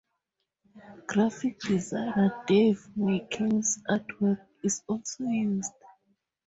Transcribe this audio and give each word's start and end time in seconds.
Graphic 1.05 1.59
designer 1.59 2.43
Dave 2.47 2.87
McKean's 2.97 3.77
artwork 3.87 4.41
is 4.63 4.81
also 4.87 5.25
used. 5.25 5.73